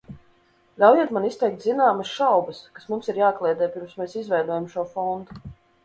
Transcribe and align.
Ļaujiet 0.83 1.13
man 1.17 1.27
izteikt 1.27 1.67
zināmas 1.67 2.15
šaubas, 2.15 2.65
kas 2.79 2.91
mums 2.95 3.13
ir 3.13 3.23
jākliedē, 3.25 3.71
pirms 3.79 3.97
mēs 4.03 4.21
izveidojam 4.25 4.71
šo 4.77 4.93
fondu. 4.99 5.43